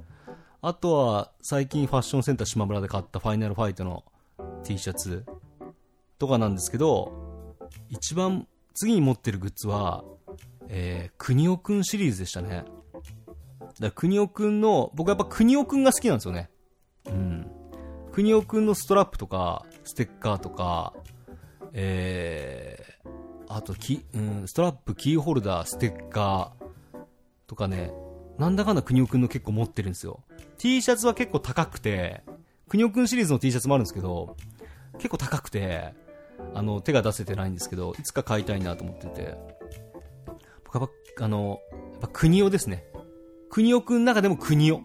[0.62, 4.03] あとは最近ファッションセンター島村で買ったファイナルファイトの
[4.63, 5.25] T シャツ
[6.19, 7.55] とかなんですけど、
[7.89, 10.03] 一番次に持ってるグッズは、
[10.67, 12.65] えー、国尾くんシリーズでしたね。
[13.79, 16.49] だ国尾くんの、僕はやっぱ国尾くんが好きなんですよね。
[17.10, 17.52] うん。
[18.12, 20.93] 国尾くんのストラップとか、ステッカーとか、
[21.74, 23.10] えー、
[23.48, 26.60] あとキ、うん、ストラップ、キーホルダー、ステッカー、
[27.50, 27.91] とかね、
[28.38, 30.24] なんだかんだ国尾くんの結構持ってるんですよ。
[30.60, 32.22] T シャツは結構高くて、
[32.69, 34.38] 国尾くんシリーズの T シャツもあるんですけど、
[34.93, 35.95] 結構高くて、
[36.54, 39.36] あの、手が出せてないんですけど、いつか買いたいなと思ってて、
[40.63, 42.86] 僕は、あの、やっぱ国尾ですね。
[43.50, 44.82] 国尾くんの中でも国尾。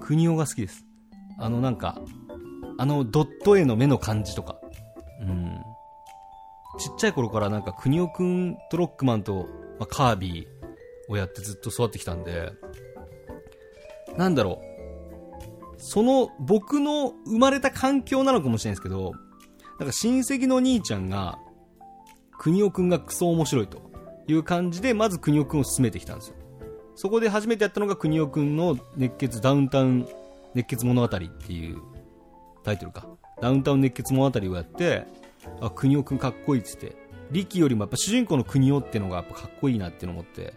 [0.00, 0.86] 国尾が好きです。
[1.38, 2.00] あのなんか、
[2.78, 4.58] あのドット絵の目の感じとか。
[5.20, 5.60] うん。
[6.78, 9.46] ちっちゃい頃からなんか国尾くんとロックマンと、
[9.78, 12.52] まあ、カービィをやってずっと育ってきたんで、
[14.16, 14.74] なんだろう。
[15.76, 19.12] その僕の生まれた環境なのかもしれないですけど、
[19.78, 21.38] なんか親戚の兄ちゃんが、
[22.38, 23.82] 国尾くんがクソ面白いと
[24.26, 26.36] いう感じで、まず国尾くんを進めてきたんですよ。
[26.96, 30.08] そこで初めてやったのが国尾くんの熱血ダウンタウン
[30.54, 31.78] 熱血物語っていう
[32.62, 33.06] タイトルか。
[33.40, 35.06] ダウンタウン熱血物語をやって、
[35.60, 36.96] あ、国尾くんかっこいいっつって。
[37.30, 40.54] 力よりもやっぱ主人公の国尾ってのがやっぱかっこいいなって思って、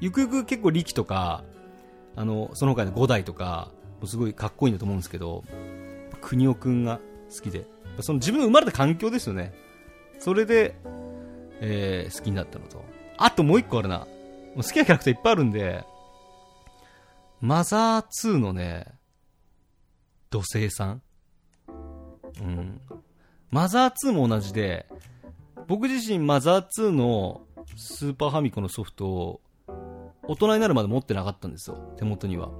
[0.00, 1.44] ゆくゆく結構力とか、
[2.16, 3.70] あの、その他の五代とか、
[4.04, 5.44] すごいかっこいいんだと思うんですけど、
[6.20, 7.00] 国尾くんが
[7.34, 7.66] 好きで、
[8.00, 9.52] その自分の生まれた環境ですよね。
[10.18, 10.76] それで、
[11.60, 12.84] えー、好きになったのと。
[13.16, 14.06] あともう一個あるな。
[14.56, 15.84] 好きなキャラクターいっぱいあるんで、
[17.40, 18.86] マザー2のね、
[20.30, 21.02] 土星さん？
[22.40, 22.80] うん。
[23.50, 24.86] マザー2も同じで、
[25.66, 27.42] 僕自身マザー2の
[27.76, 29.40] スーパーファミコンのソフトを
[30.26, 32.50] 大人になるまで持ってなかったんですよ、手元には。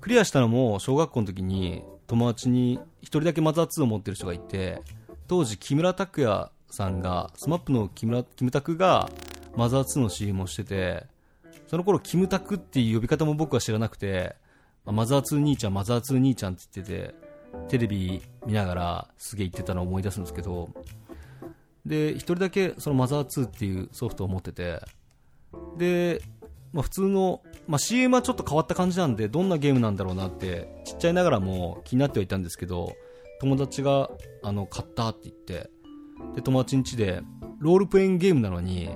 [0.00, 4.80] クリアしたのも小学校の時に友達に一人だけマザー2を持ってる人がいて、
[5.28, 9.10] 当時木村拓哉さんが、スマップの木村、キムタクが
[9.56, 11.06] マザー2の CM をしてて、
[11.66, 14.34] その頃キムタクっていう呼び方も僕は知らなくて、
[14.84, 17.14] マザー2兄ちゃん、マザー2兄ちゃんって言ってて、
[17.68, 20.70] テレビ見ながらすげえ言ってたのを思い出すんですけど、
[21.84, 24.80] で、一人だけそのマザー2っていうソフトを持ってて、
[25.76, 26.22] で、
[26.72, 32.94] まあ、普通の、まあ、CM はちょっと変わった感じなんで、どんなゲームなんだろうなって、ちっちゃいながらも気になってはいたんですけど、
[33.40, 34.10] 友達が、
[34.42, 35.70] あの、買ったって言って、
[36.34, 37.22] で、友達ん家で、
[37.58, 38.90] ロールプレインゲームなのに、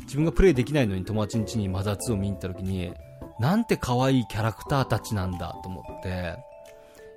[0.00, 2.92] 自分がプレイできないのに友達ん家にマザー2を見に行った時に、
[3.38, 6.36] なんて可愛いキャラクターたちなんだと思って、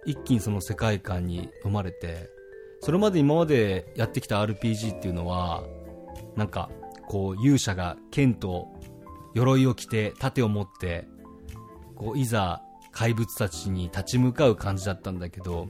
[0.06, 2.30] 一気にその世界観に飲まれて、
[2.82, 5.64] それまで今までやってきた RPG っていうのは、
[6.36, 6.70] なんか、
[7.08, 8.68] こう、勇者が剣と
[9.34, 11.08] 鎧を着て、盾を持って、
[11.96, 15.68] こう、いざ怪物たちに立ち向かう感じだったんだけど、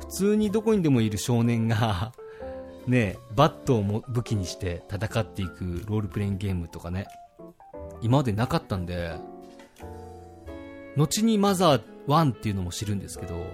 [0.00, 2.12] 普通にどこにでもいる少年が
[2.86, 7.06] ね、バットをも武器にして戦っていくロールプレインゲームとかね、
[8.00, 9.12] 今までなかったんで、
[10.96, 13.46] 後にマザー1っていうのも知るんですけど、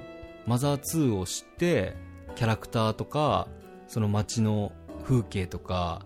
[0.47, 1.95] マザー2を知って、
[2.35, 3.49] キャラクターとか、
[3.89, 4.73] その街の
[5.05, 6.05] 風景とか、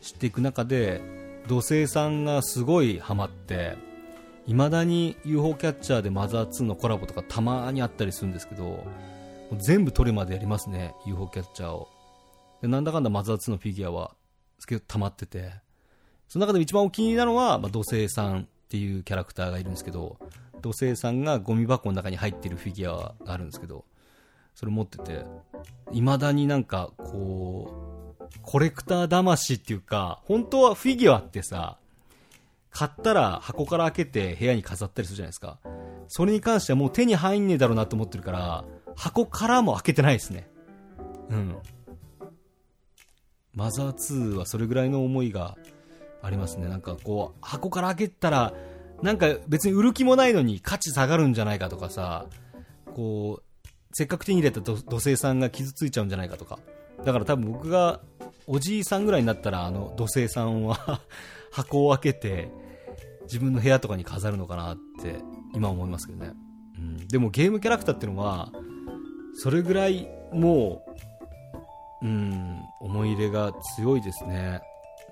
[0.00, 1.00] 知っていく中で、
[1.46, 3.76] 土星さんがすごいハマって、
[4.46, 8.84] 未だに UFO キャッチャーでマザー2のコラボとかたまにあったりするんですけど、
[9.58, 11.88] 全部取るまでやりますね、UFO キャッチャーを。
[12.62, 14.14] でなんだかんだマザー2のフィギュアは、
[14.86, 15.52] 溜まってて、
[16.28, 20.18] その中で一番お気に入りなのは、まあ、土星さんっていうキャラクターがいるんですけど、
[20.60, 23.84] 土星さんがゴミ箱の中に入ってるフィギュアがあるんですけど、
[24.54, 25.24] それ持ってて、
[25.92, 31.78] 未だになんか、こう、コレクター魂っていうか、本当はフィギュアってさ、
[32.70, 35.58] 買ったら箱から開けて部屋に飾ったりするじゃないですか。
[36.08, 38.64] それに関してはもう手に入んねえだろうなと思ってるから、
[38.96, 40.48] 箱からも開けてないですね。
[41.30, 41.56] うん。
[43.54, 45.56] マザー2はそれぐらいの思いが
[46.22, 46.68] ありますね。
[46.68, 48.52] なんかこう、箱から開けたら、
[49.02, 52.26] なんか別に売る気もないのに価値下がるんじゃないかとかさ、
[52.94, 56.58] こう、せっかく手に入れた土星さんが傷ついちゃうんじゃないかとか。
[57.04, 58.00] だから多分僕が
[58.46, 61.00] おじいさんぐらいになったらあの土星さんは
[61.52, 62.50] 箱を開けて
[63.22, 65.16] 自分の部屋とかに飾るのかなって
[65.54, 66.32] 今思いますけどね。
[66.76, 68.52] うん、でもゲームキャラクターっていうのは
[69.34, 70.82] それぐらいも
[72.02, 74.60] う、うん、思い入れが強いですね。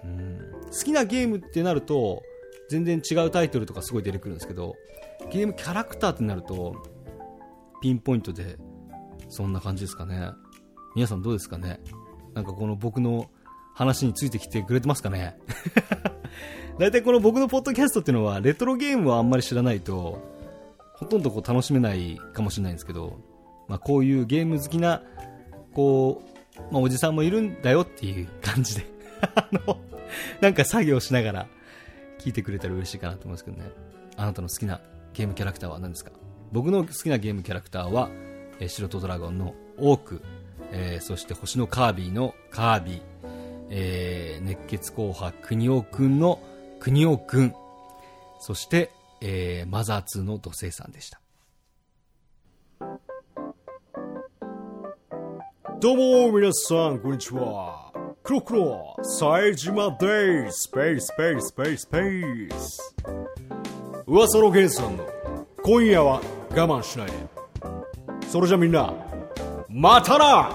[0.05, 2.23] うん、好きなゲームってなると
[2.69, 4.75] 全然違うタイトルとかすごい出てくるんですけど
[5.31, 6.77] ゲームキャラクターってなると
[7.81, 8.57] ピンポイントで
[9.29, 10.31] そんな感じですかね。
[10.95, 11.81] 皆さんどうですかね。
[12.35, 13.31] なんかこの僕の
[13.75, 15.37] 話についてきてくれてますかね。
[16.79, 20.23] 大体この僕のポッドキャストっていうのはレトロゲームはあんまり知らないと
[20.95, 23.19] ほとんどこう楽しめないかもしれないんですけど、
[23.69, 25.03] まあ、こういうゲーム好きな
[25.73, 26.23] こ
[26.57, 28.87] う、まあ、おじさんもいるんだよっていう感じで
[29.35, 29.79] あの
[30.41, 31.47] なんか作業しながら
[32.27, 33.71] 聞いてくれたら嬉しいかなと思うんですけどね。
[34.17, 34.81] あなたの好きな
[35.13, 36.11] ゲームキャラクターは何ですか？
[36.51, 38.11] 僕の好きなゲームキャラクターは、
[38.59, 40.23] えー、白とドラゴンのオーク、
[40.73, 43.03] えー、そして星のカービィのカービィ、
[43.71, 46.41] えー、熱血硬派国尾くんの
[46.81, 47.55] 国尾くん、
[48.41, 51.21] そして、えー、マザー2の土星さんでした。
[55.79, 57.86] どうも皆さんこんにちは。
[58.27, 58.97] クロクロ。
[59.05, 62.97] 冴島ですスペースペースペースペース。
[64.05, 65.07] 噂の源さんの
[65.63, 67.13] 今夜は我慢しないで。
[68.29, 68.93] それじゃみんな
[69.69, 70.51] またな。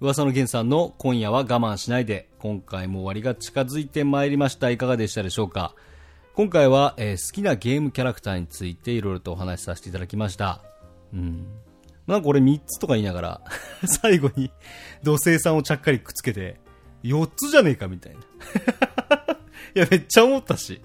[0.00, 2.28] 噂の源さんの今夜は我慢しないで。
[2.38, 4.68] 今回も終わりが近づいてまいりました。
[4.68, 5.74] いかがでしたでしょうか。
[6.34, 10.60] 今回は、えー好きなゲームキャラクターについていろいろとお話しさせていただきました。
[11.16, 11.46] うん
[12.06, 13.40] なんか俺3つとか言いながら
[14.02, 14.52] 最後に
[15.02, 16.60] 土星さんをちゃっかりくっつけて
[17.02, 18.20] 4つじゃねえかみたいな
[19.74, 20.80] いやめっちゃ思ったし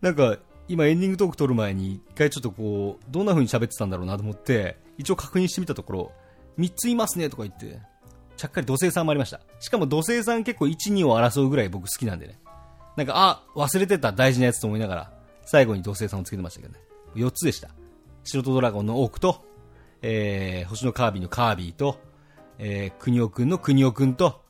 [0.00, 6.12] なんか今エンディングトーク撮る前に一回ちょっとこうどんな風に喋ってたんだろうなと思って一応確認してみたところ
[6.58, 7.78] 3ついますねとか言って
[8.36, 9.40] ちゃっかり土星さんもありました。
[9.60, 12.38] しかも土星さん結構1、2を争うぐらい僕好きなんでね。
[12.96, 15.12] なんか、あ、忘れてた大事なやつと思いながら、
[15.44, 16.80] 最後に土星さんをつけてましたけどね。
[17.14, 17.70] 4つでした。
[18.28, 19.44] 白とドラゴンのオークと、
[20.02, 21.98] えー、星のカービィのカービィと、
[22.58, 24.42] えー、国尾くんの国尾くんと、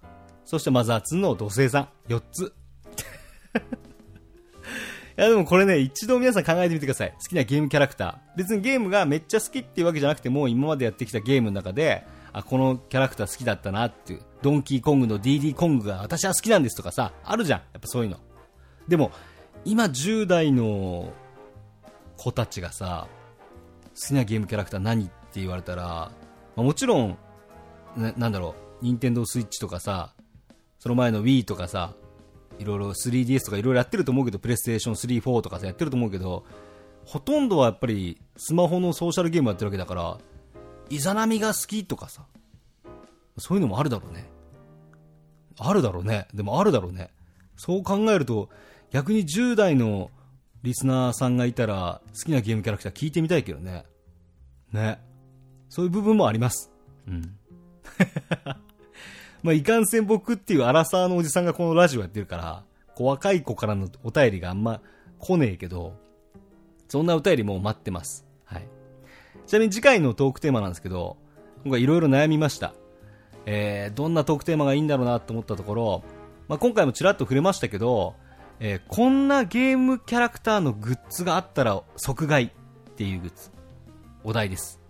[0.44, 1.88] そしてマザー2の土星さん。
[2.08, 2.54] 4つ。
[5.18, 7.12] いやでもこれね、一度皆さん考えてみてください。
[7.12, 8.36] 好きなゲームキャラクター。
[8.36, 14.20] 別にゲームがめっちゃ好きっていうわけじゃなくても、今までやってきたゲームの中で、あ、このキャラクター好きだったなっていう。
[14.42, 17.60] ドンキーコングの DD コングが私は好きなんですとかさ、あるじゃん。
[17.60, 18.18] やっぱそういうの。
[18.86, 19.10] でも、
[19.64, 21.12] 今10代の
[22.16, 23.08] 子たちがさ、
[23.98, 26.12] 好きなゲームキャラクター何って言われたら、ま
[26.58, 27.18] あもちろん、
[27.96, 30.12] ななんだろう、ニンテンドースイッチとかさ、
[30.78, 31.94] その前の Wii とかさ、
[32.58, 36.44] いろいろ 3DS とかいろいろやってると思うけど、プレイステーション3、4とかさ、やってると思うけど、
[37.04, 40.18] ほとんどはやっぱりスマホのソーシャルゲームやってるわけだから、
[40.90, 42.26] イザナミが好きとかさ、
[43.38, 44.28] そういうのもあるだろうね。
[45.58, 46.28] あるだろうね。
[46.34, 47.10] でもあるだろうね。
[47.56, 48.50] そう考えると、
[48.90, 50.10] 逆に10代の
[50.62, 53.84] リスナーさんがいたら、好きなゲームキャラクター聞いてみたいけどね。
[54.72, 55.00] ね。
[55.68, 56.70] そういう部分もあります。
[57.06, 57.38] うん。
[59.42, 62.64] まあ、いかんせん僕っていうアラサーのおじさんがこのラジオやってるから、
[62.94, 64.80] こう若い子からのお便りがあんま
[65.18, 65.94] 来ねえけど、
[66.88, 68.26] そんなお便りも待ってます。
[68.44, 68.68] はい。
[69.46, 71.16] ちなみに次回のトークテーマなんですけど、
[71.64, 72.74] 今回いろいろ悩みました。
[73.44, 76.02] えー、どんなトークテーマがいいんだろうなと思ったところ、
[76.48, 78.14] まあ、今回もちらっと触れましたけど、
[78.58, 82.50] えーこんなゲームキャラクターのグッズがあったら即買いっ
[82.96, 83.50] ていうグッズ。
[84.24, 84.80] お題です。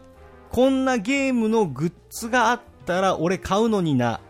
[0.50, 4.20] こんなゲームのグッズがあったら俺買うのにな。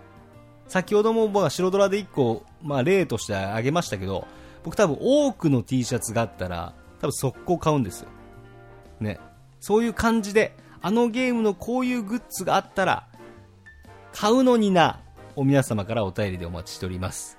[0.68, 4.26] 先ほども僕は白ドラで1個、まあ例としてあげましたけど、
[4.64, 8.08] 僕多分多くの T シャツがあったら、多分速攻買うんですよ。
[8.98, 9.20] ね。
[9.60, 13.06] そういう感じで、あのゲームのこういうグッズがあったら、
[14.12, 15.00] 買うのにな、
[15.36, 17.38] を皆様からお便りでお待ちしております。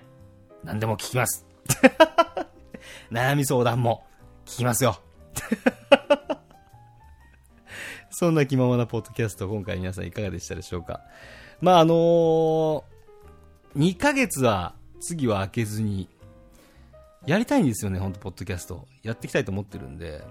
[0.63, 1.45] 何でも聞きます。
[3.11, 4.05] 悩み相談も
[4.45, 4.99] 聞きますよ。
[8.09, 11.01] そんな気ままなポッドキャスト、今回皆さんいかがでしたでしょうか。
[11.61, 12.83] まあ、あのー、
[13.75, 16.09] 2ヶ月は次は開けずに、
[17.25, 18.87] やりたいんですよね、本当ポッドキャスト。
[19.03, 20.23] やっていきたいと思ってるんで、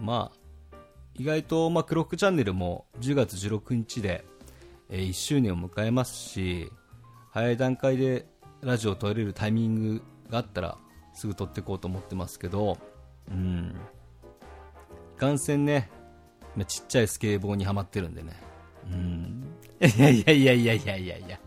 [0.00, 0.76] まあ、
[1.14, 4.24] 意外と、まあ、クロックチャンネルも10月16日で、
[4.90, 6.70] えー1周年を迎えますし、
[7.30, 8.26] 早い段階で
[8.62, 10.78] ラジオを撮れるタイミングがあったら、
[11.14, 12.78] すぐ撮っていこうと思ってますけど、
[13.30, 13.74] うん。
[15.16, 15.90] いかんせんね、
[16.66, 18.32] ちっちゃいスケボーにはまってるんでね。
[18.90, 19.44] うん。
[19.80, 21.40] いやいやいやいやいやいや。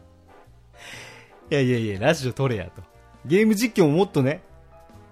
[1.51, 2.81] いやいやいや、ラジオ撮れやと。
[3.25, 4.41] ゲーム実況ももっとね、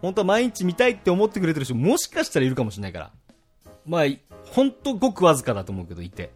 [0.02, 3.12] 本当は毎日見たいって思ってくれてる人もしかしたらいるかもしれないから。
[3.86, 6.32] まあ、い本当ごくわずかだと思うけど、いて。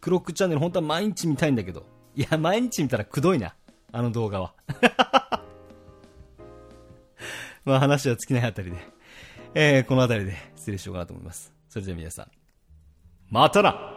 [0.00, 1.84] クロックチャンネル本当は毎日見たいんだけど。
[2.16, 3.54] いや、毎日見たらくどいな。
[3.92, 4.54] あの動画は。
[7.66, 8.78] まあ話は尽きないあたりで。
[9.54, 11.52] えー、このあたりで失礼しようかなと思います。
[11.68, 12.30] それでは皆さん。
[13.28, 13.93] またな